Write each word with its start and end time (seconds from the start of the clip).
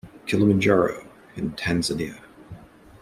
Kilimanjaro 0.25 1.05
in 1.35 1.51
Tanzania. 1.55 2.19